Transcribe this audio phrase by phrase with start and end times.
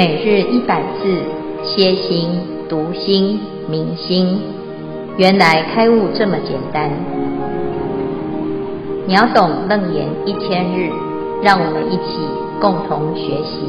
[0.00, 1.02] 每日一百字，
[1.62, 2.30] 歇心、
[2.70, 4.40] 读心、明心，
[5.18, 6.90] 原来开悟这么简单。
[9.06, 10.88] 秒懂楞严一千日，
[11.42, 12.16] 让我们一起
[12.62, 13.60] 共同学习。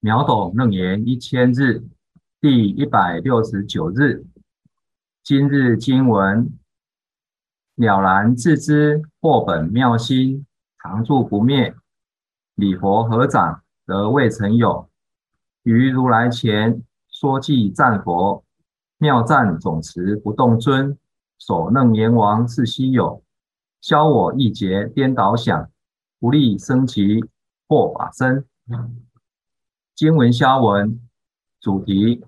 [0.00, 1.82] 秒懂楞严一千日，
[2.40, 4.24] 第一百六十九日。
[5.22, 6.48] 今日经文：
[7.76, 10.46] 了然自知，获本妙心，
[10.82, 11.74] 常住不灭。
[12.60, 14.88] 礼佛合掌，得未曾有。
[15.62, 18.44] 于如来前说偈赞佛，
[18.98, 20.96] 妙赞总持不动尊。
[21.38, 23.22] 所楞严王是稀有，
[23.80, 25.70] 消我亿劫颠倒想，
[26.18, 27.26] 不立僧只
[27.66, 28.44] 获法身。
[29.94, 31.00] 经文消文
[31.62, 32.22] 主题：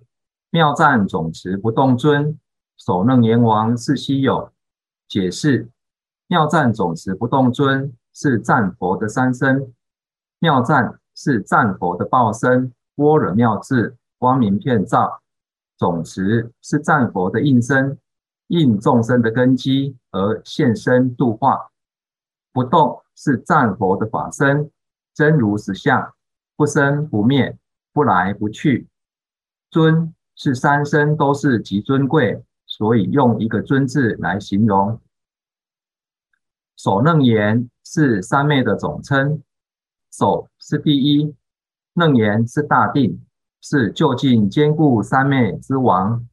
[0.48, 2.38] 妙赞总持不动尊，
[2.78, 4.50] 所楞严王是稀有。
[5.06, 5.68] 解释：
[6.26, 9.74] 妙赞总持不动尊是赞佛的三身。
[10.42, 15.20] 妙赞是赞佛的报身，般若妙智，光明遍照；
[15.78, 17.96] 总持是赞佛的应身，
[18.48, 21.70] 应众生的根基而现身度化；
[22.52, 24.68] 不动是赞佛的法身，
[25.14, 26.12] 真如实相，
[26.56, 27.56] 不生不灭，
[27.92, 28.88] 不来不去；
[29.70, 35.00] 尊是三身都是极尊贵，所以用一个尊字来形容。
[36.74, 39.40] 所楞严是三昧的总称。
[40.12, 41.34] 手是第一，
[41.94, 43.18] 楞严是大定，
[43.62, 46.28] 是就近兼顾三昧之王。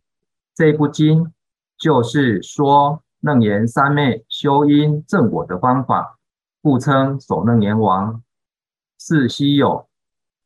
[0.54, 1.32] 这部经
[1.78, 6.20] 就是说楞严三昧修因证果的方法，
[6.62, 8.22] 故称首楞严王。
[9.00, 9.88] 是稀有，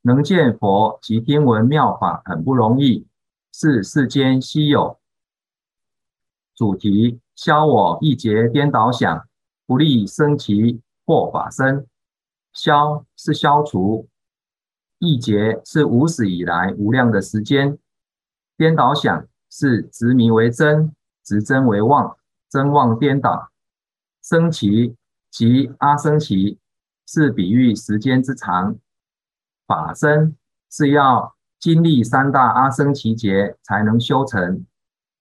[0.04, 3.08] 能见佛及听闻妙法很不容易，
[3.52, 5.00] 是世间稀有。
[6.56, 9.28] 主题：消我一劫颠倒想，
[9.66, 11.88] 不立僧只获法身。
[12.54, 14.08] 消是消除，
[15.00, 17.78] 一劫是无始以来无量的时间，
[18.56, 22.16] 颠倒想是执迷为真，执真为妄，
[22.50, 23.50] 真妄颠倒。
[24.22, 24.96] 僧只
[25.30, 26.58] 及阿僧只
[27.06, 28.78] 是比喻时间之长，
[29.68, 30.38] 法身
[30.72, 34.66] 是要经历三大阿生奇劫才能修成，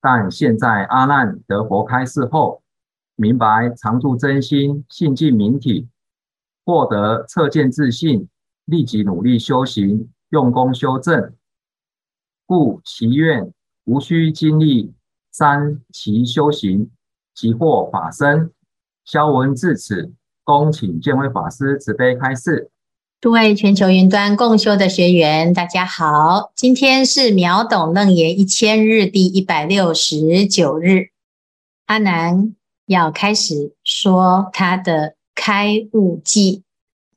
[0.00, 2.62] 但现在阿难得佛开示后，
[3.16, 5.88] 明白常住真心，性净明体。
[6.64, 8.28] 获得彻见自信，
[8.66, 11.32] 立即努力修行，用功修正，
[12.46, 13.52] 故其愿
[13.84, 14.92] 无需经历
[15.32, 16.88] 三期修行，
[17.34, 18.52] 即获法身。
[19.04, 20.12] 消文至此，
[20.44, 22.70] 恭请见辉法师慈悲开示。
[23.20, 31.08] 诸位全球云端共修的学员，大家好，今天是秒懂楞严一千日第一百六十九日，
[31.86, 32.54] 阿南
[32.86, 35.16] 要开始说他的。
[35.44, 36.62] 开悟记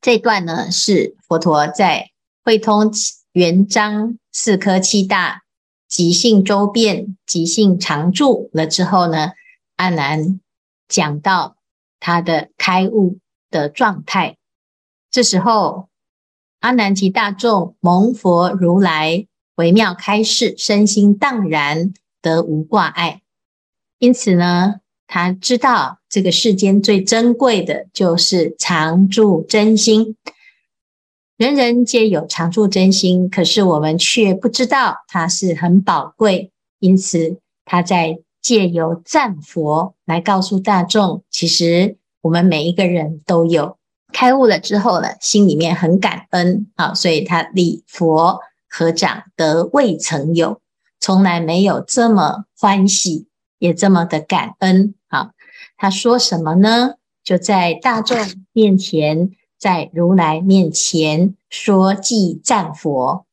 [0.01, 2.09] 这段呢，是佛陀在
[2.43, 2.91] 会通
[3.33, 5.43] 圆彰四科七大
[5.87, 9.33] 即性周遍、即性常住了之后呢，
[9.75, 10.39] 阿难
[10.87, 11.57] 讲到
[11.99, 13.19] 他的开悟
[13.51, 14.37] 的状态。
[15.11, 15.89] 这时候，
[16.61, 21.93] 阿难及大众蒙佛如来微妙开示，身心荡然，
[22.23, 23.21] 得无挂碍。
[23.99, 30.15] 因此呢，他知道这个世间最珍贵的就是常住真心，
[31.37, 36.51] 人人皆有常住真心，可是我们却不知道它是很宝贵。
[36.79, 43.77] 因此，他在借由赞佛来告诉大众，其实我们每一个人都有
[44.11, 48.39] 开悟了之后呢，心里面很感恩啊，所以他礼佛
[48.69, 50.61] 合掌得未曾有，
[50.99, 53.27] 从来没有这么欢喜。
[53.65, 55.31] 也这么的感恩啊！
[55.75, 56.95] 他说什么呢？
[57.23, 58.17] 就在大众
[58.53, 63.25] 面前，在如来面前说偈赞佛，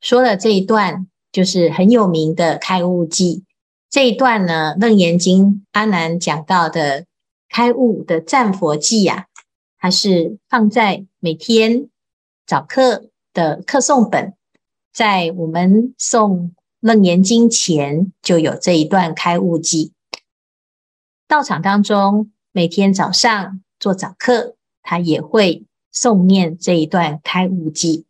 [0.00, 3.44] 说了这一段就是很有名的开悟记。
[3.88, 7.06] 这一段呢，《楞严经》阿难讲到的
[7.48, 9.26] 开悟的赞佛记呀，
[9.78, 11.88] 它是放在每天
[12.46, 14.34] 早课的课诵本，
[14.92, 16.50] 在我们诵。
[16.84, 19.94] 楞严经前就有这一段开悟记，
[21.26, 28.04] 道场当中每天早上做早课，他也会诵念这一段开悟记，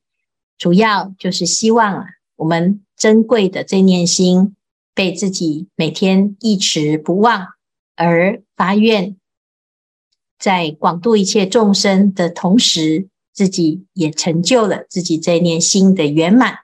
[0.58, 4.56] 主要就是希望啊，我们珍贵的这念心
[4.92, 7.46] 被自己每天一持不忘，
[7.94, 9.14] 而发愿，
[10.36, 16.63] 在广度一切众生的同时，自己也成就了自己这念心的圆满。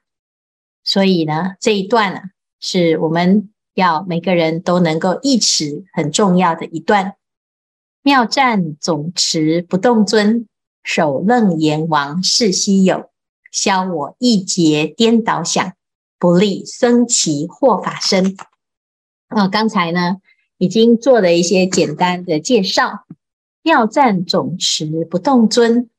[0.83, 2.21] 所以呢，这一段呢，
[2.59, 7.15] 是我们要每个人都能够忆持很重要的一段。
[8.03, 10.47] 妙赞总持不动尊，
[10.83, 13.11] 首楞严王是希有，
[13.53, 15.75] 消我一劫颠倒想，
[16.19, 18.37] 不立僧只获法身。
[19.29, 20.17] 啊，刚才呢
[20.57, 23.05] 已经做了一些简单的介绍。
[23.63, 25.91] 妙赞总持不动尊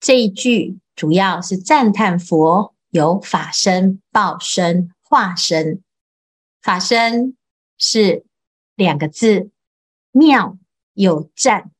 [0.00, 5.82] 这一句，主要是赞叹佛有法身、报身、化身。
[6.60, 7.36] 法身
[7.78, 8.24] 是
[8.74, 9.50] 两个字，
[10.12, 10.58] 妙
[10.92, 11.70] 有赞。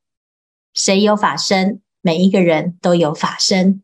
[0.72, 1.82] 谁有法身？
[2.00, 3.82] 每一个人都有法身。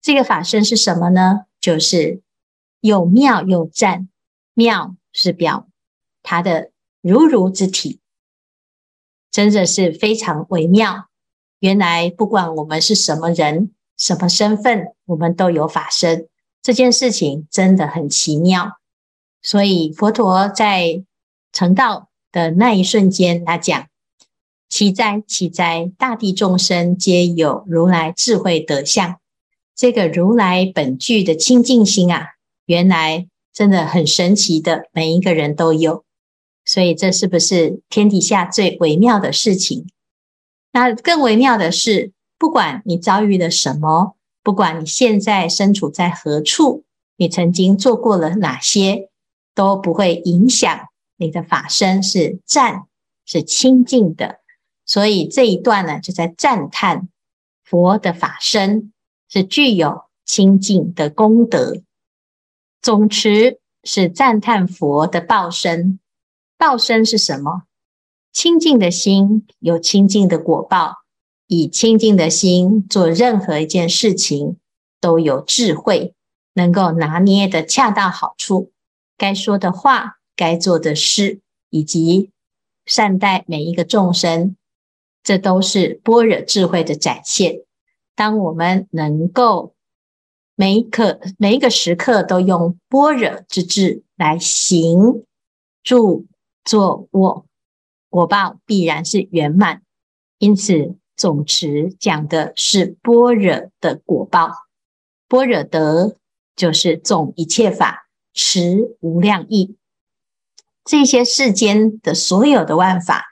[0.00, 1.46] 这个法身是什么呢？
[1.60, 2.22] 就是
[2.80, 4.08] 有妙有赞。
[4.54, 5.68] 妙是表
[6.22, 8.00] 他的如如之体，
[9.30, 11.08] 真的是非常微妙。
[11.60, 16.28] 原来不管我们是什么人、什么身份，我们都有法身。
[16.62, 18.78] 这件事情真的很奇妙。
[19.42, 21.02] 所以佛陀在
[21.52, 23.86] 成道的那一瞬间，他讲
[24.68, 25.90] ：“奇哉，奇哉！
[25.98, 29.18] 大地众生皆有如来智慧德相。
[29.74, 32.34] 这个如来本具的清净心啊，
[32.66, 36.04] 原来真的很神奇的，每一个人都有。
[36.64, 39.86] 所以这是不是天底下最微妙的事情？
[40.72, 46.84] 那更微妙的是，不管你遭遇了什么，不管你现在身处在何处，
[47.16, 49.10] 你曾经做过了哪些。”
[49.58, 50.86] 都不会影响
[51.16, 52.84] 你的法身是赞，
[53.26, 54.38] 是清净的，
[54.86, 57.08] 所以这一段呢，就在赞叹
[57.64, 58.92] 佛的法身
[59.28, 61.82] 是具有清净的功德。
[62.80, 65.98] 总持是赞叹佛的报身，
[66.56, 67.64] 报身是什么？
[68.32, 70.98] 清净的心有清净的果报，
[71.48, 74.58] 以清净的心做任何一件事情
[75.00, 76.14] 都有智慧，
[76.52, 78.70] 能够拿捏得恰到好处。
[79.16, 81.40] 该说的话，该做的事，
[81.70, 82.30] 以及
[82.86, 84.56] 善待每一个众生，
[85.22, 87.62] 这都是般若智慧的展现。
[88.14, 89.74] 当我们能够
[90.54, 95.24] 每一刻、每一个时刻都用般若之智来行、
[95.82, 96.26] 住、
[96.64, 97.46] 坐、卧，
[98.10, 99.82] 果报必然是圆满。
[100.38, 104.50] 因此，总持讲的是般若的果报，
[105.28, 106.16] 般若德
[106.56, 108.06] 就是总一切法。
[108.34, 109.76] 持无量义，
[110.84, 113.24] 这些世间的所有的万法，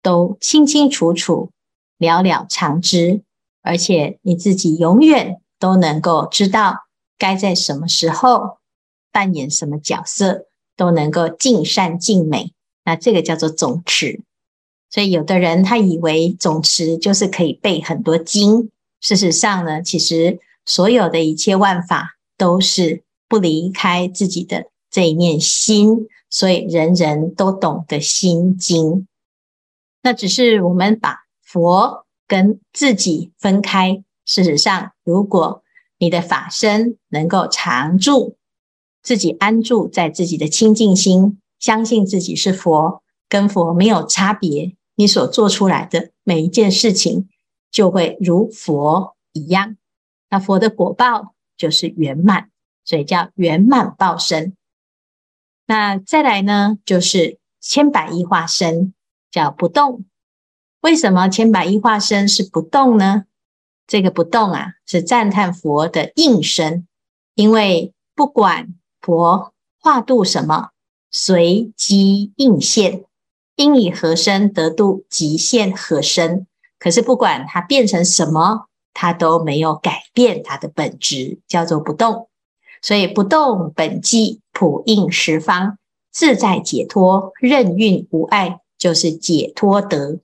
[0.00, 1.50] 都清清楚楚、
[1.98, 3.22] 了了常知，
[3.60, 6.86] 而且你自己永远都能够知道
[7.18, 8.60] 该在什么时候
[9.12, 10.46] 扮演什么角色，
[10.76, 12.54] 都能够尽善尽美。
[12.84, 14.22] 那这个叫做总持。
[14.90, 18.70] 所以有的人他以为总持就是可以背很多经，
[19.00, 23.02] 事实上呢，其实所有的一切万法都是。
[23.30, 29.06] 不离开自己的这一念心，所以人人都懂得心经。
[30.00, 34.02] 那只是我们把佛跟自己分开。
[34.24, 35.62] 事实上，如果
[35.98, 38.38] 你的法身能够常住，
[39.02, 47.28] 自己安住在自己的清净心，相信自己是佛，跟佛没有差别，你所做出来的每一件事情
[47.70, 49.76] 就会如佛一样。
[50.30, 52.50] 那佛的果报就是圆满。
[52.84, 54.56] 所以叫圆满报身。
[55.66, 58.94] 那再来呢，就是千百亿化身，
[59.30, 60.06] 叫不动。
[60.80, 63.26] 为什么千百亿化身是不动呢？
[63.86, 66.88] 这个不动啊，是赞叹佛的应身。
[67.34, 70.70] 因为不管佛化度什么，
[71.10, 73.04] 随机应现，
[73.58, 76.46] 应以何身得度，极限何身。
[76.78, 82.28] 可是不管它变成什么，它都没有改变它的本质，叫做不动。
[82.80, 85.76] 所以不动本寂，普应十方，
[86.12, 90.20] 自在解脱，任运无碍，就是解脱德。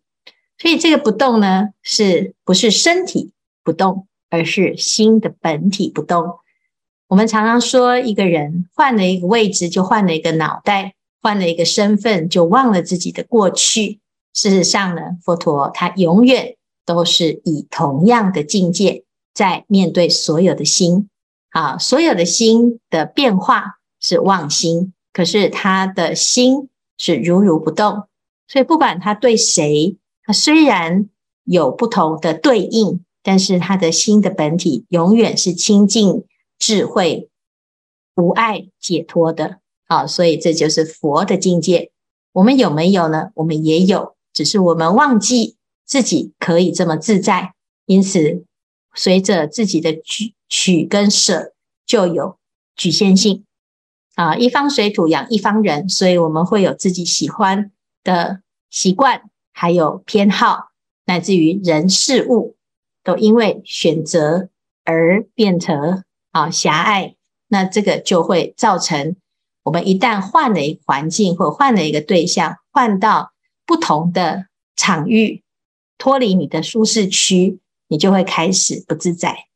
[0.56, 3.32] 所以这个不动呢，是不是身体
[3.64, 6.38] 不动，而是心的本体不动？
[7.08, 10.92] 我们常常说，一个人换了一个位置，就换了一个脑袋；
[11.24, 14.00] 换了一个身份，就忘了自己的过去。
[14.34, 21.08] 事实上呢，佛陀他永远都是以同样的境界在面对所有的心。
[21.48, 28.06] 啊，所有的心的变化是妄心，可是他的心是如如不动，
[28.46, 31.08] 所以不管他对谁，他虽然
[31.44, 36.24] 有不同的对应，但是他的心的本体永远是清净、
[36.58, 37.30] 智慧、
[38.16, 39.60] 无碍、解脱的。
[39.86, 41.90] 好，所以这就是佛的境界。
[42.32, 43.30] 我们有没有呢？
[43.34, 47.54] 我们也有，只是我们忘记自己可以这么自在，
[47.86, 48.44] 因此。
[48.96, 51.52] 随着自己的取取跟舍，
[51.84, 52.38] 就有
[52.76, 53.44] 局限性
[54.14, 54.36] 啊。
[54.36, 57.72] 一方水土养一方人，所以我们会有自己喜欢
[58.04, 59.22] 的习惯，
[59.52, 60.68] 还有偏好，
[61.06, 62.54] 乃至于人事物
[63.02, 64.48] 都因为选择
[64.84, 67.16] 而变成啊狭隘，
[67.48, 69.16] 那这个就会造成
[69.64, 73.32] 我们一旦换了一个环境或换了一个对象，换到
[73.66, 75.42] 不同的场域，
[75.98, 79.46] 脱离你的舒适区，你就会开始不自在。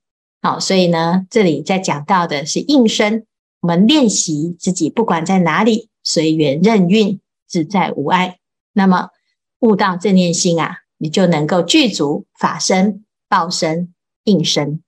[0.41, 3.27] 好，所以呢，这里在讲到的是应身，
[3.61, 8.39] 我们练习自己不管在哪里，随缘任运，自在无碍。
[8.73, 9.11] 那么
[9.59, 13.93] 悟到正念心啊，你就能够具足法身、报身、
[14.25, 14.83] 应身。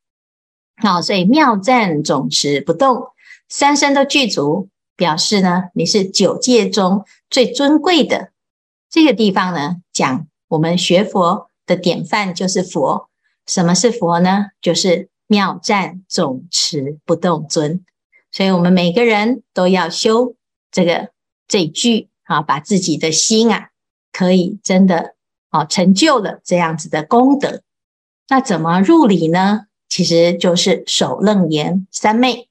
[0.77, 3.09] 好，所以妙赞总持不动，
[3.49, 4.71] 三身都具足，
[5.01, 8.33] 表示呢，你是九界中最尊贵的。
[8.91, 13.09] 这个地方呢，讲我们学佛的典范就是佛。
[13.47, 14.49] 什么是佛呢？
[14.61, 17.83] 就是妙赞总持不动尊。
[18.31, 20.35] 所以我们每个人都要修
[20.71, 21.09] 这个
[21.49, 23.71] 这句啊，把自己的心啊。
[24.13, 25.15] 可以真的
[25.51, 27.63] 哦，成就了这样子的功德。
[28.29, 29.63] 那怎么入理呢？
[29.89, 32.51] 其实就是首楞严三昧。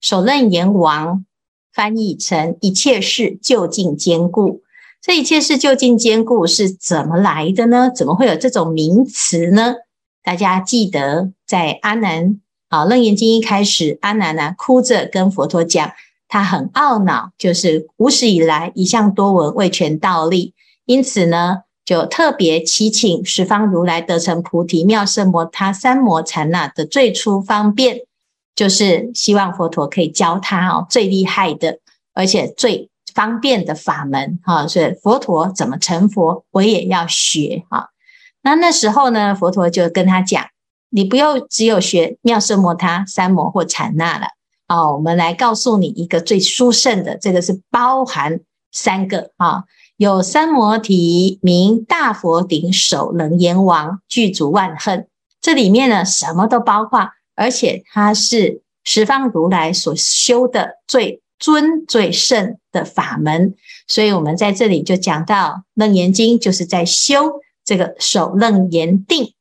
[0.00, 1.26] 首楞严王
[1.72, 4.62] 翻译成一切事就近坚固。
[5.00, 7.90] 这一切事就近坚固是怎么来的呢？
[7.92, 9.74] 怎么会有这种名词呢？
[10.22, 15.90] 大家记得在阿难啊，《楞严经》一开始，阿难呢哭着跟佛陀讲，
[16.28, 20.54] 他很懊恼，就是无始以来一向多闻未全道立。
[20.86, 28.02] 因此呢，就特别祈请十方如来得成菩提妙色摩他三摩禅那的最初方便，
[28.54, 31.78] 就是希望佛陀可以教他哦最厉害的，
[32.14, 34.66] 而且最方便的法门哈。
[34.66, 37.90] 所以佛陀怎么成佛，我也要学哈。
[38.42, 40.44] 那那时候呢，佛陀就跟他讲，
[40.90, 44.26] 你不用只有学妙色摩他三摩或禅那了
[44.68, 48.40] 哦，我们来告诉你一个最殊胜的，这个是包含
[48.72, 49.64] 三个啊。
[49.96, 55.06] 有三摩提名大佛顶首楞严王具足万恨，
[55.40, 57.10] 这里面呢什么都包括，
[57.42, 63.54] 而且它是十方如来所修的最尊最胜的法门，
[63.88, 69.34] 所以我们在这里就讲到楞严经就是在修这个首楞严定。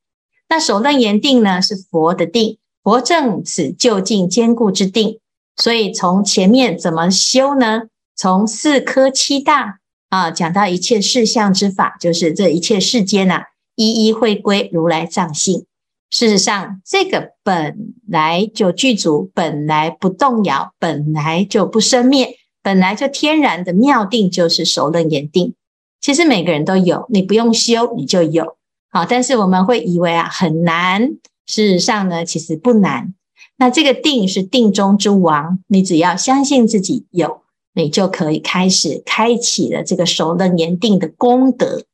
[0.49, 5.19] 那首楞严定呢是佛的定，佛正此究竟坚固之定，
[5.55, 7.83] 所以从前面怎么修呢？
[8.15, 9.77] 从四科七大。
[10.09, 13.43] 啊，讲到一切事相之法，就是这一切世间呐、啊，
[13.75, 15.65] 一一会归如来藏性。
[16.11, 25.55] 事实上，这个本来就具足，本来不动摇，本来就不生灭，本来就天然的妙定，就是首楞严定。
[25.99, 28.57] 其实每个人都有，你不用修，你就有。
[28.91, 31.13] 好，但是我们会以为啊很难，
[31.47, 33.13] 事实上呢，其实不难。
[33.57, 37.41] 那这个定是定中之王，你只要相信自己有。
[37.73, 41.85] 你就可以开始开启了这个首楞严定的功德，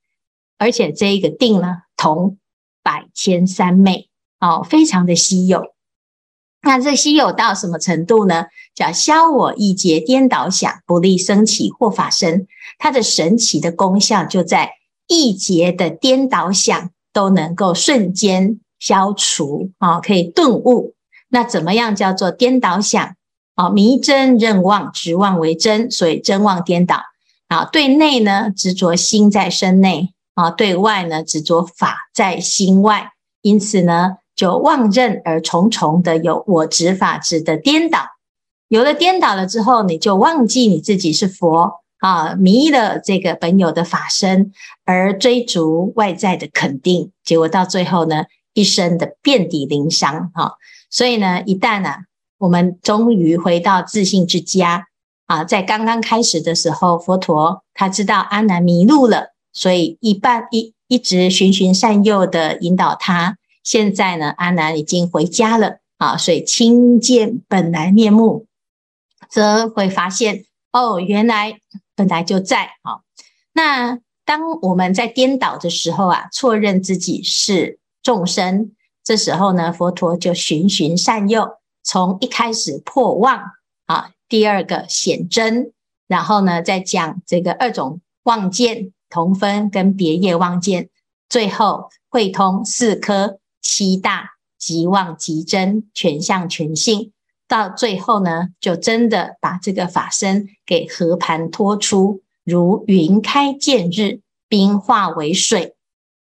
[0.57, 2.39] 而且这一个定呢，同
[2.81, 4.06] 百千三昧
[4.39, 5.73] 哦，非常的稀有。
[6.61, 8.47] 那这稀有到什么程度呢？
[8.75, 12.47] 叫消我意结颠倒想，不利生起或法身。
[12.77, 14.71] 它的神奇的功效就在
[15.07, 20.95] 意结的颠倒想都能够瞬间消除啊，可以顿悟。
[21.29, 23.15] 那怎么样叫做颠倒想？
[23.55, 27.01] 啊，迷真认妄，执妄为真，所以真妄颠倒。
[27.47, 37.99] 啊，对内呢执着心在身内，啊，对外呢执着法在心外，因此呢就妄认而重重的有我执法执的颠倒。
[38.69, 44.53] 有了颠倒了之后，你就忘记你自己是佛啊，迷了这个本有的法身，
[44.85, 50.31] 而追逐外在的肯定，结果到最后呢，一生的遍体鳞伤。
[50.33, 50.53] 哈，
[50.89, 51.97] 所以呢，一旦呢、啊。
[52.39, 54.85] 我们终于回到自信之家
[55.25, 55.43] 啊！
[55.43, 63.37] 在刚刚开始的时候，佛陀他知道阿难迷路了，所以一半一一直循循善诱的引导他。
[63.67, 68.45] 现在呢，阿难已经回家了啊，所以亲见本来面目，
[69.29, 71.59] 则会发现哦，原来
[71.93, 73.03] 本来就在啊。
[73.51, 78.71] 那当我们在颠倒的时候啊，错认自己是众生，
[79.03, 81.57] 这时候呢，佛陀就循循善诱。
[81.83, 83.51] 从一开始破妄
[83.87, 85.73] 啊，第二个显真，
[86.07, 90.87] 然后呢，再讲这个二种妄见同分跟别业妄见，
[91.27, 97.11] 最后会通四科七大即妄即真，全相全性，
[97.47, 105.75] 到最后呢，就真的把这个法身给和盘托出，如云开见日，冰化为水，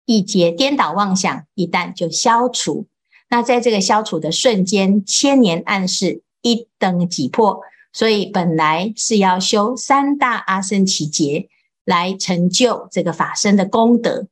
[0.06, 2.88] 一劫颠倒妄想，一旦就消除。
[3.30, 7.62] 那在这个消除的瞬间，千年暗示一灯即破，
[7.92, 11.50] 所以本来是要修三大阿僧祇劫
[11.86, 14.28] 来成就这个法身的功德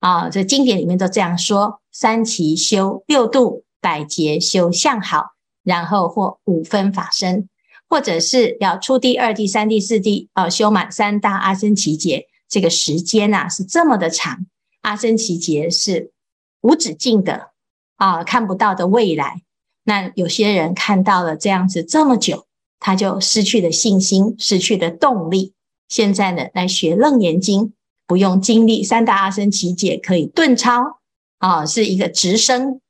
[0.00, 0.30] 啊。
[0.30, 5.32] 这经典里面都这样说，三期修六度，百劫修相好，
[5.64, 7.48] 然后或五分法身，
[7.88, 14.46] 或者是要出第二、第三、第四地，呃，修满三大阿僧祇劫，这个时间呐、啊、是这么的长，
[14.82, 16.12] 阿僧祇劫是
[16.60, 17.50] 无止境的
[17.96, 19.42] 啊，看不到的未来。
[19.82, 22.46] 那有些人看到了这样子这么久，
[22.78, 25.52] 他就失去了信心，失去了动力。
[25.88, 27.62] 现在呢，来学《楞严经》，
[28.06, 30.97] 不用经历三大阿僧祇劫，可以顿超
[31.38, 32.80] 啊，是一个直升，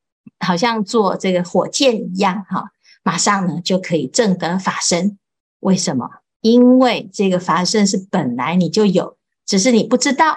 [0.41, 2.65] 好像坐这个火箭一样哈、啊，
[3.03, 5.19] 马上呢就可以证得法身。
[5.61, 6.09] 为什么？
[6.41, 10.37] 因为这个法身是本来你就有，只是你不知道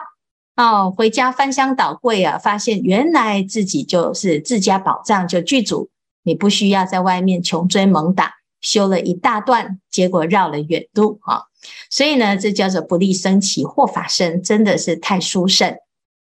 [0.56, 0.90] 哦。
[0.90, 5.90] 回家翻箱倒柜啊，发现原来自己就是自家宝藏就具足，
[6.24, 11.44] 你不需要在外面穷追猛打，修了一大段，结果绕了远路啊。
[11.92, 15.78] 所以呢，这叫做不立僧只获法身，真的是太殊胜。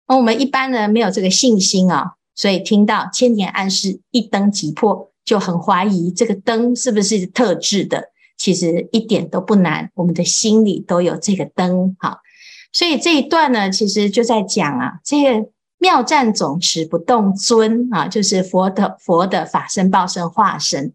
[0.07, 8.11] 那我们一般人没有这个信心啊，所以听到千年暗示一灯即破，就很怀疑这个灯是不是特制的。
[8.37, 11.97] 其实一点都不难，我们的心里都有这个灯。
[12.01, 12.19] 哈，
[12.73, 20.93] 所以这一段呢，其实就在讲啊，这个妙湛总持不动尊啊，就是佛的佛的法身报身化身。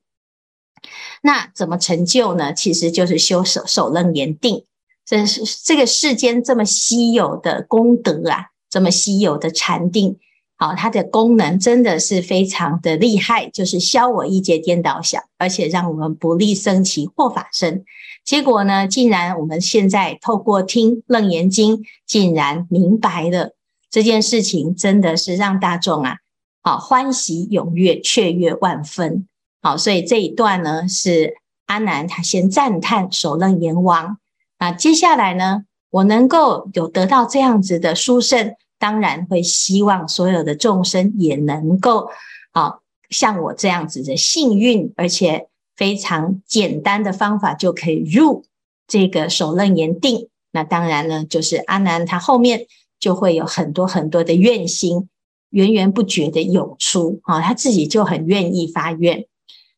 [1.23, 2.53] 那怎么成就呢？
[2.53, 4.65] 其实就是修守守楞严定，
[5.05, 10.17] 这是这个世间这么稀有的功德啊，这么稀有的禅定，
[10.57, 17.83] 好，它的功能真的是非常的厉害，就是消我一切颠倒想，而且让我们不立僧只获法身。
[18.23, 23.55] 结果呢，竟然我们现在透过听楞严经，竟然明白了
[23.89, 26.17] 这件事情，真的是让大众啊，
[26.61, 29.27] 好欢喜踊跃，雀跃万分。
[29.61, 34.17] 好，所以这一段呢，是阿难他先赞叹首楞严王。
[34.59, 42.09] 那接下来呢，我能够有得到这样子的殊胜，当然会希望所有的众生也能够
[42.51, 42.75] 啊，
[43.09, 48.45] 像我这样子的幸运，而且非常简单的方法就可以入
[48.87, 50.27] 这个首楞严定。
[50.51, 52.65] 那当然呢，就是阿难他后面
[52.99, 55.09] 就会有很多很多的愿心，
[55.49, 59.25] 源源不绝的涌出啊，他自己就很愿意发愿。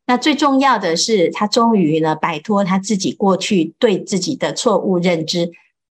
[0.06, 5.52] 那最重要的是，他终于呢摆脱他自己过去对自己的错误认知，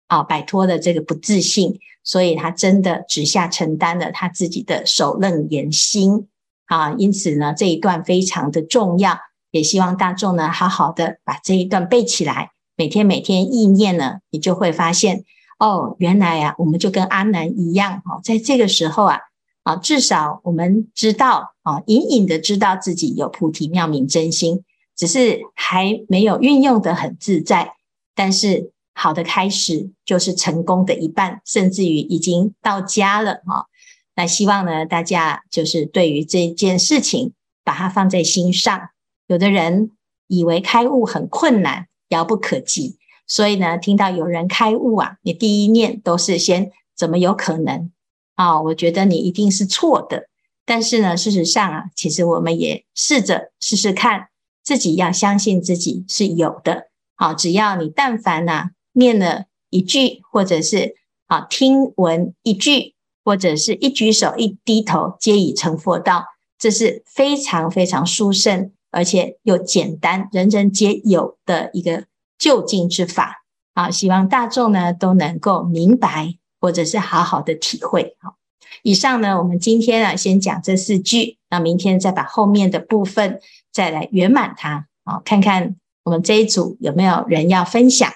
[0.07, 6.27] 啊，摆脱了这个不自信，所以他真的直下承担了他自己的首楞严心
[6.65, 6.93] 啊。
[6.97, 9.17] 因此呢，这一段非常的重要，
[9.51, 15.23] 也希望大众呢好好的把这一段背起来，每天每天意念呢，你就会发现
[15.59, 19.19] 哦，原来啊，我们就跟阿南一样哦，在这个时候啊。
[19.63, 24.63] 啊，至少我们知道啊，隐隐的知道自己有菩提妙明真心，
[24.95, 27.73] 只是还没有运用得很自在。
[28.15, 33.67] 但是好的开始就是成功的一半，甚至于已经到家了哈。
[34.15, 37.33] 那希望呢，大家就是对于这件事情，
[37.63, 38.89] 把它放在心上。
[39.27, 39.91] 有的人
[40.25, 47.91] 以为开悟很困难，遥不可及，所以呢，听到有人开悟啊，你第一念都是先怎么有可能？
[48.33, 50.27] 啊、我觉得你一定是错的。
[50.65, 54.29] 但是呢，事实上啊，其实我们也试着试试看，
[54.63, 56.89] 自己要相信自己是有的。
[57.15, 60.95] 好、只要你但凡呐、念了一句，或者是
[61.27, 66.25] 啊听闻一句，或者是一举手一低头，皆已成佛道。
[66.57, 72.05] 这是非常非常殊胜，而且又简单，人人皆有的一个
[72.37, 73.43] 就近之法。
[73.73, 76.33] 啊，希望大众呢都能够明白。
[76.59, 78.17] 或者是好好的体会。
[78.19, 78.35] 好，
[78.81, 83.39] 以上呢，我们今天啊，先讲这四句，那明天再把后面的部分
[83.71, 84.87] 再来圆满它。
[85.05, 88.11] 好，看看我们这一组有没有人要分享。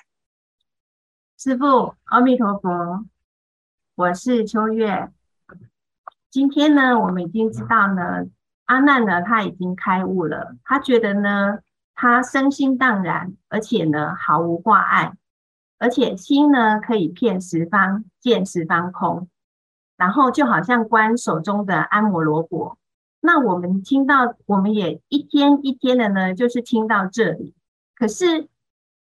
[1.44, 3.04] 师父，阿弥陀佛，
[3.96, 5.10] 我是秋月。
[6.30, 8.28] 今天呢，我们已经知道呢，
[8.66, 11.58] 阿难呢，他已经开悟了，他觉得呢，
[11.96, 15.18] 他身心荡然，而且呢，毫无挂碍。
[15.80, 19.28] 而且心呢，可以遍十方，见十方空，
[19.98, 22.78] 然后就好像观手中的阿摩罗果。
[23.20, 27.56] 那我们听到，我们也一天一天的呢，就是听到这里，
[27.96, 28.48] 可是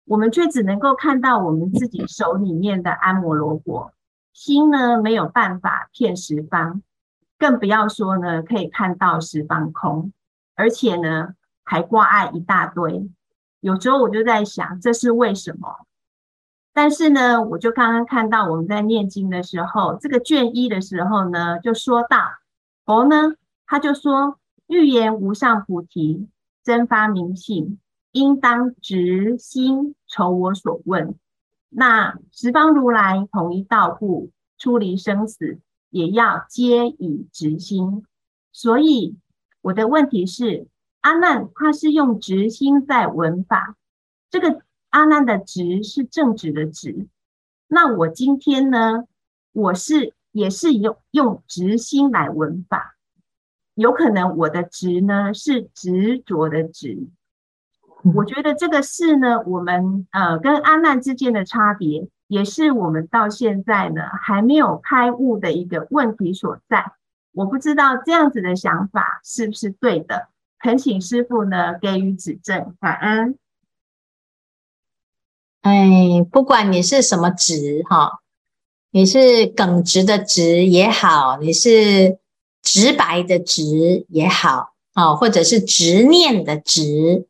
[0.06, 3.92] 我们却只能够看到我们自己手里面的阿摩罗果，
[4.32, 6.82] 心呢没有办法遍十方，
[7.38, 10.12] 更不要说呢可以看到十方空，
[10.54, 13.10] 而且呢还挂碍一大堆。
[13.60, 15.86] 有时候我就在想，这是为什么？
[16.72, 22.18] 但是呢，我就刚刚看到我们在念经的时候，这个卷一的时候呢，就说到
[22.84, 23.32] 佛呢，
[23.66, 26.28] 他就说：预言无上菩提，
[26.62, 27.78] 真发明性，
[28.16, 31.14] 应当直心酬我所问。
[31.68, 35.59] 那十方如来同一道故，出离生死，
[35.90, 38.07] 也要皆以直心。
[38.52, 39.18] 所以
[39.61, 40.66] 我的问题是，
[41.02, 43.76] 阿难他是用直心在闻法，
[44.31, 47.09] 这个阿难的直是正直的直。
[47.68, 49.05] 那我今天呢，
[49.52, 52.96] 我是也是用用直心来闻法，
[53.74, 57.09] 有可能我的直呢是执着的执。
[58.14, 66.92] 我觉得这个是呢，我们呃跟阿难之间的差别，也是我们到现在呢还没有开悟的一个问题所在。
[67.32, 73.38] 我不知道这样子的想法是不是对的，恳请师傅呢给予指正，感恩。
[75.62, 78.20] 哎，不管你是什么直哈，
[78.90, 82.18] 你是耿直的直也好，你是
[82.62, 87.26] 直白的直也好啊，或者是执念的执。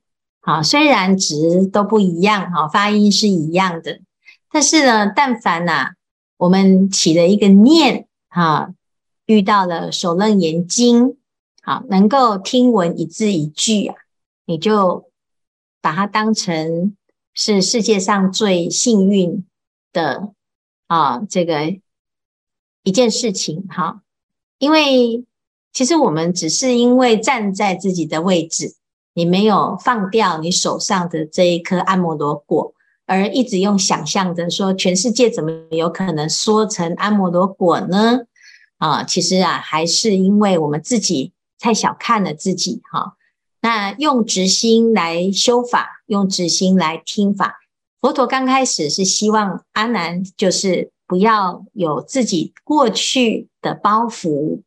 [0.46, 4.00] 啊，虽然值都不一样，哈，发音是一样的，
[4.48, 5.94] 但是呢，但凡呐、啊，
[6.37, 8.72] 我们起了一个念，哈，
[9.26, 11.04] 遇到了《首楞严经》，
[11.62, 13.96] 好，能够听闻一字一句啊，
[14.44, 15.11] 你就
[15.80, 16.96] 把它当成
[17.35, 19.44] 是世界上最幸运
[19.92, 20.32] 的
[20.87, 21.76] 啊，这个
[22.85, 24.00] 一件事情，哈，
[24.59, 25.24] 因为
[25.72, 28.76] 其实我们只是因为站在自己的位置。
[29.16, 32.74] 你没有放掉你手上的这一颗阿摩罗果，
[33.07, 38.20] 而一直用想象的说，全世界怎么有可能缩成阿摩罗果呢？
[38.76, 43.14] 啊，其实啊，还是因为我们自己太小看了自己哈。
[43.62, 47.57] 那用直心来修法，用直心来听法。
[48.02, 54.61] 佛陀刚开始是希望阿难就是不要有自己过去的包袱，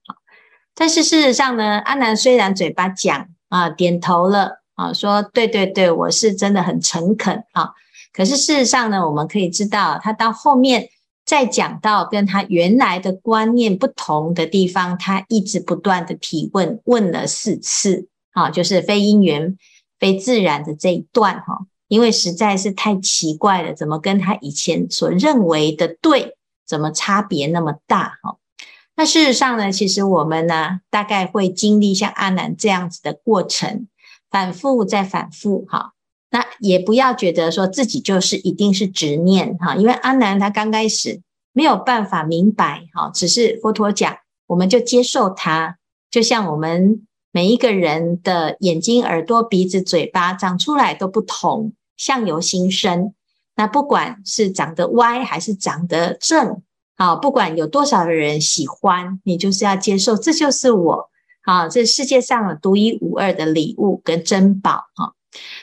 [0.74, 3.28] 但是事实上呢，阿难虽然嘴巴讲。
[3.50, 7.72] 啊，点头了啊，说对对对，我是真的很诚恳啊。
[8.14, 10.90] 可是事实上呢，我们可以知道，他到后面
[11.26, 19.58] 再讲到跟他原来的观念不同的地方，他一直不断的提问，问了四次啊，就是非因缘、
[20.00, 26.36] 非自然的这一段哈，因为实在是太奇怪了，怎么跟他以前所认为的对，
[26.66, 28.38] 怎么差别那么大哈？
[29.00, 33.88] 那事实上呢，其实我们呢，大概会经历像阿南这样子的过程，
[34.30, 35.94] 反复再反复哈。
[36.32, 41.22] 那也不要觉得说自己就是一定是执念哈，因为阿南他刚开始
[41.54, 45.78] 没有办法明白哈，只是佛陀讲，我们就接受他，
[46.12, 53.14] 就像我们每一个人的眼睛、耳朵、鼻子、嘴巴长出来都不同，相由心生。
[53.56, 56.62] 那不管是长得歪还是长得正。
[57.00, 61.10] 好，不管有多少的人喜欢，你就是要接受，这就是我，
[61.46, 65.14] 好，这世界上独一无二的礼物跟珍宝，哈。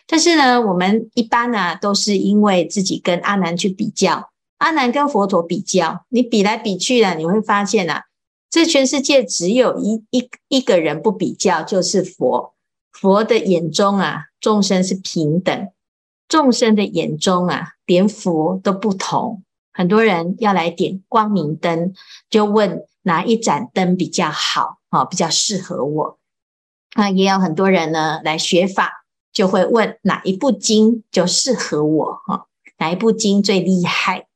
[0.07, 8.05] 但是呢，我们一般呢、都是因为自己跟阿难去比较，阿难跟佛陀比较，你比来比去呢，你会发现啊，
[8.49, 12.55] 这全世界只有一一一个人不比较，就是佛。
[12.92, 15.68] 佛的眼中啊，众生是平等，
[16.27, 19.42] 众生的眼中啊，连佛都不同。
[19.77, 21.93] 很多人要来点光明灯，
[22.31, 26.19] 就问哪一盏灯比较好，啊，比较适合我。
[26.95, 32.47] 那也有很多人呢来学法，就会问哪一部经就适合我，哈，
[32.79, 34.27] 哪一部经最厉害，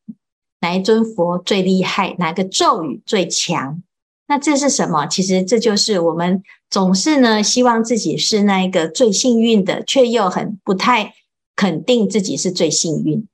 [0.60, 3.82] 哪一尊佛最厉害，哪个咒语最强？
[4.26, 5.06] 那这是什么？
[5.06, 11.14] 其实这就是我们总是呢希望自己是那一个最幸运的，却又很不太
[11.56, 13.26] 肯定自己是最幸运。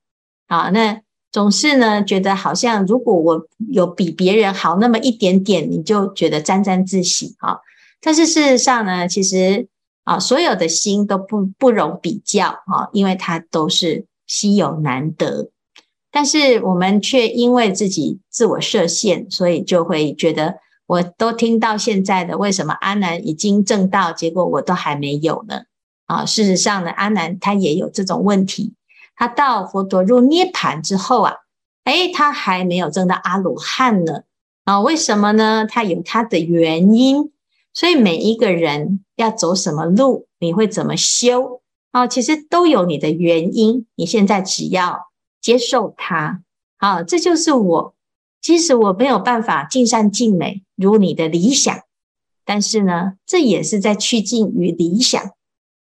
[0.47, 1.01] 啊，那。
[1.37, 7.59] 总是呢，觉得好像如果我有比别人好那么一点点，你就觉得沾沾自喜啊。
[8.01, 9.67] 但是事实上呢，其实
[10.03, 15.51] 啊，所有的心都不不容比较啊，因为它都是稀有难得。
[16.09, 20.55] 但是我们却因为自己自我设限，所以就会觉得，
[20.87, 25.61] 我都听到现在的，为什么阿南已经证道，结果我都还没有呢？
[26.07, 28.73] 啊，事实上呢，阿南他也有这种问题。
[29.17, 31.33] 他到佛陀入涅槃之后啊，
[31.83, 34.21] 诶，他还没有证到阿罗汉呢
[34.63, 34.79] 啊？
[34.79, 35.65] 为什么呢？
[35.69, 37.33] 他有他的原因。
[37.73, 42.07] 所以每一个人要走什么路，你会怎么修啊？
[42.07, 43.85] 其实都有你的原因。
[43.95, 45.09] 你现在只要
[45.41, 46.41] 接受它，
[46.77, 47.93] 好，这就是我。
[48.41, 51.79] 即使我没有办法尽善尽美如你的理想，
[52.45, 55.31] 但是呢，这也是在趋近于理想。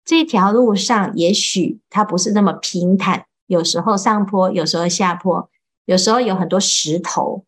[0.05, 5.49] 这条路上，也许它不是那么平坦，有时候上坡，有时候下坡，
[5.85, 7.45] 有时候有很多石头。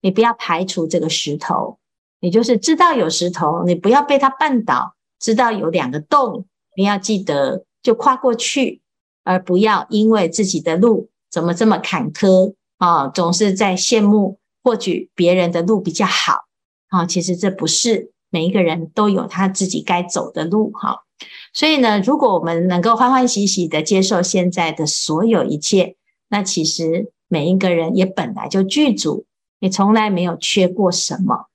[0.00, 1.78] 你不要排除这个石头，
[2.20, 4.94] 你就是知道有石头，你不要被它绊倒。
[5.18, 8.80] 知道有两个洞，你要记得就跨过去，
[9.24, 16.44] 而不要因为自己的路怎么这么坎坷啊，总是在羡慕或许别人的路比较好
[16.90, 17.04] 啊。
[17.04, 21.02] 其实这不是每一个人都有他自己该走的路哈。
[21.58, 25.96] 所以呢，如果我们能够欢欢喜喜的接受现在的所有一切，
[26.28, 29.24] 那其实每一个人也本来就具足，
[29.58, 31.46] 也从来没有缺过什么。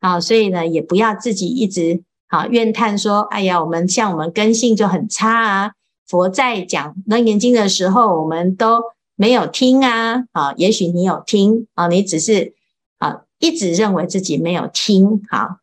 [0.00, 5.72] 啊，所以呢，也不要自己一直啊怨叹说：“哎呀，我们像我们根性就很差啊。”
[6.06, 8.82] 佛在讲《楞严经》的时候，我们都
[9.14, 10.24] 没有听啊。
[10.32, 12.52] 啊，也许你有听啊，你只是
[12.98, 15.22] 啊一直认为自己没有听。
[15.30, 15.60] 好，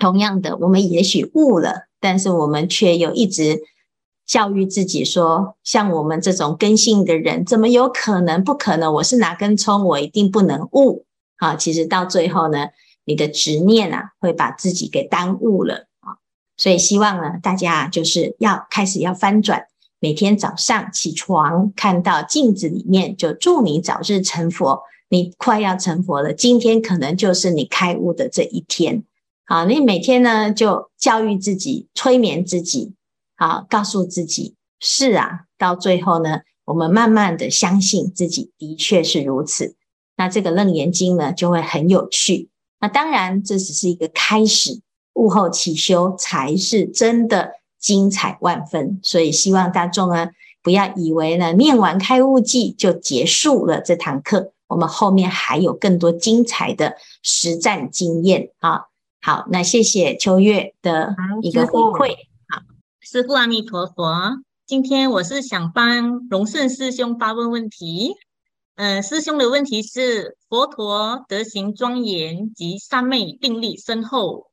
[0.00, 1.89] 同样的，我们也许悟了。
[2.00, 3.60] 但是我们却又一直
[4.26, 8.42] 教育自己说，像我们这种根性的人，怎么有可能？
[8.42, 8.92] 不可能！
[8.94, 11.04] 我是哪根葱，我一定不能悟。
[11.36, 12.68] 啊，其实到最后呢，
[13.04, 16.16] 你的执念啊，会把自己给耽误了啊。
[16.56, 19.64] 所以希望呢，大家就是要开始要翻转，
[19.98, 24.82] 每天早上起床看到镜子里面，就祝你早日成佛。
[25.08, 29.02] 你快要成佛了，今天可能就是你开悟的这一天。
[29.50, 32.94] 啊，你每天呢就教育自己，催眠自己，
[33.36, 35.40] 好，告诉自己是啊。
[35.58, 39.74] 到最后呢，我们慢慢的相信自己的确是如此。
[40.16, 42.48] 那这个《楞严经》呢就会很有趣。
[42.78, 44.80] 那当然这只是一个开始，
[45.14, 49.00] 悟后起修才是真的精彩万分。
[49.02, 50.28] 所以希望大众呢
[50.62, 58.84] 不要以为呢念完开悟记就结束了这堂课，我们后面还有更多精彩的实战经验啊。
[59.22, 62.16] 好，那谢谢秋月的一个回馈。
[62.48, 62.62] 好，
[63.00, 64.40] 师父阿弥陀佛。
[64.66, 68.14] 今天我是想帮荣顺师兄发问问题。
[68.76, 74.46] 嗯、呃，师兄的问题是：佛陀德行庄严及三昧定力深厚，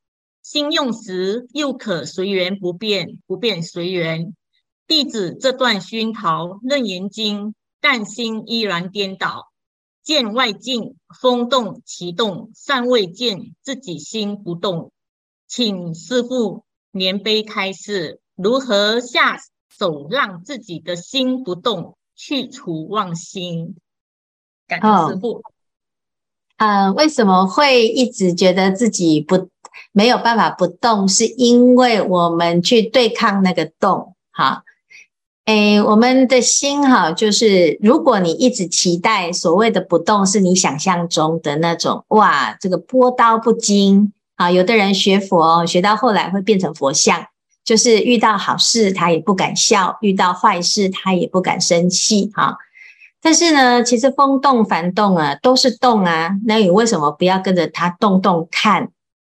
[0.43, 4.35] 心用时又可随缘不变，不变随缘。
[4.85, 9.46] 弟子这段熏陶楞严经，但心依然颠倒。
[10.07, 14.93] 见外境风动其动，尚未见自己心不动，
[15.49, 19.37] 请师父怜悲开示，如何下
[19.77, 23.75] 手让自己的心不动，去除妄心？
[24.65, 25.43] 感谢师父。
[26.55, 29.49] 嗯、呃，为什么会一直觉得自己不
[29.91, 31.05] 没有办法不动？
[31.09, 34.63] 是因为我们去对抗那个动，哈。
[35.47, 44.51] 诶，我们的心哈，就是如果你一直期待所谓的不动是你想象中的那种，哇，这个波刀不惊啊！
[44.51, 47.27] 有的人学佛学到后来会变成佛像，
[47.63, 52.57] 就是遇到好事他也不敢笑，遇到坏事他也不敢生气哈。
[53.21, 58.89] 但是呢，其实风动幡动啊，都是动啊，那你为什么不要跟着它动动看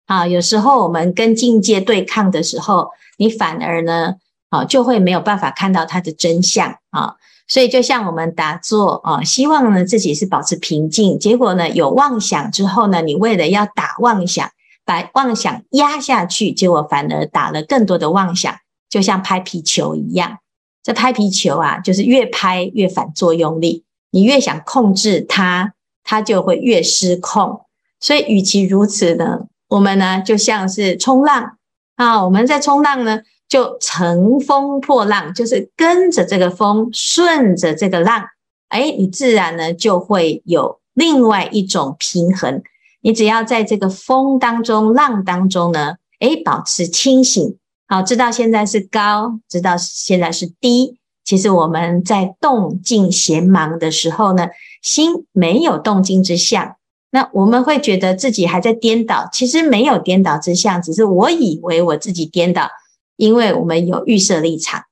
[0.05, 0.25] 啊？
[0.25, 4.13] 有时候我们跟境界对抗的时候，你反而呢？
[4.49, 7.15] 啊，就会没有办法看到它的真相啊，
[7.49, 14.49] 所以就像我们打坐啊，希望呢自己是保持平静，结果呢有妄想之后呢，你为了要打妄想，
[14.85, 18.55] 把妄想压下去，结果反而打了更多的妄想，
[18.89, 20.37] 就像拍皮球一样。
[20.81, 25.73] 这拍皮球啊，就是越拍越反作用力，你越想控制它，
[26.05, 27.65] 它就会越失控。
[27.99, 31.57] 所以与其如此呢，我们呢就像是冲浪
[31.97, 33.19] 啊，我们在冲浪呢。
[33.49, 38.25] 就乘风破浪，就是跟着这个风，顺着这个浪，
[38.69, 42.61] 哎，你自然呢就会有另外一种平衡。
[43.01, 47.57] 你只要在这个风当中、浪当中呢，哎，保持清醒，
[47.87, 50.97] 好，知道现在是高，知道现在是低。
[51.23, 54.47] 其实我们在动静闲忙的时候呢，
[54.81, 56.75] 心没有动静之相，
[57.11, 62.69] 那我们会觉得自己还在颠倒，其实没有颠倒之相，只是我以为我自己颠倒。
[63.17, 64.83] 因为我们有预设立场，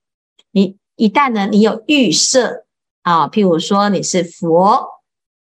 [0.52, 2.66] 你一旦呢，你有预设
[3.04, 4.88] 啊，譬如说你是佛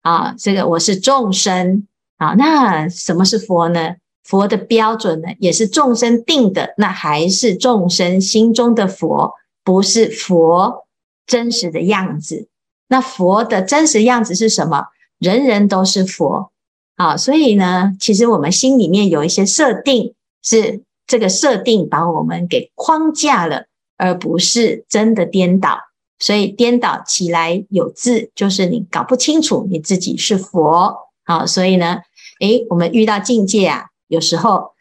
[0.02, 3.96] 啊，这个我是众生啊，那什么是佛呢？
[4.22, 9.32] 佛的标准呢，也是众生定的，那还是众生心中的佛，
[9.64, 10.86] 不是佛
[11.26, 12.48] 真实的样子。
[12.88, 14.88] 那佛的真实样子是什么？
[15.18, 16.52] 人人都是佛
[16.96, 20.82] 啊，所以呢，其实我们心里面有一些设定是。
[21.06, 25.78] 这个设定把我们给框架了，而不是真的颠倒。
[26.18, 30.96] 所以颠倒起来有字，就是你搞不清楚你自己是佛。
[31.24, 31.98] 好，所以呢，
[32.40, 34.72] 诶，我们遇到境界啊，有时候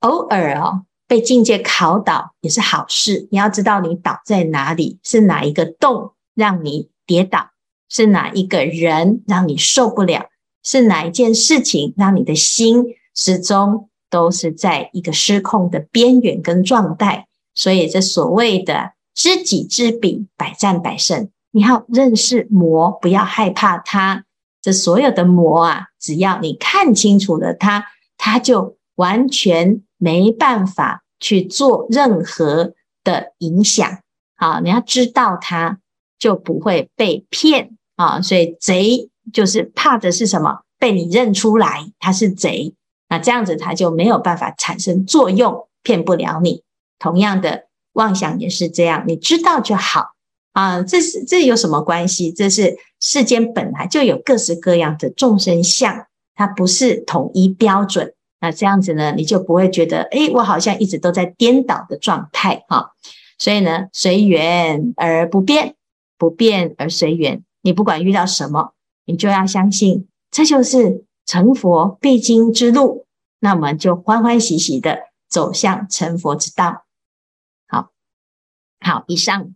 [0.00, 3.28] 偶尔哦被境界考倒也是好事。
[3.30, 7.50] 你要知道你倒在哪里，是哪一个洞让你跌倒，
[7.88, 10.30] 是哪一个人让你受不了，
[10.64, 13.88] 是哪一件事情让你的心始终。
[14.10, 21.28] 都是在一个失控的边缘跟状态，所以这所谓的知己知彼，百战百胜。
[21.50, 24.24] 你要认识魔，不要害怕它。
[24.60, 27.84] 这所有的魔啊，只要你看清楚了它，
[28.16, 34.00] 它就完全没办法去做任何的影响。
[34.36, 35.78] 好，你要知道他
[36.18, 38.20] 就不会被骗啊。
[38.20, 40.60] 所以贼就是怕的是什么？
[40.78, 42.74] 被你认出来他是贼，
[43.08, 46.62] 那这样子他就没有办法产生作用，骗不了你。
[46.98, 50.12] 同样的妄想也是这样，你知道就好
[50.52, 50.82] 啊。
[50.82, 52.32] 这是这有什么关系？
[52.32, 58.14] 这是世间本来就有各式各样的众生相，它不是统一标准。
[58.40, 62.92] 那这样子呢，你就不会觉得，诶，我好像一直都在颠倒的状态哈。
[63.38, 65.74] 所以呢，随缘而不变，
[66.18, 67.42] 不变而随缘。
[67.62, 68.74] 你不管遇到什么，
[69.06, 70.06] 你就要相信。
[70.30, 73.06] 这就是成佛必经之路，
[73.38, 76.86] 那我们就欢欢喜喜的走向成佛之道。
[77.66, 77.90] 好，
[78.80, 79.54] 好，以上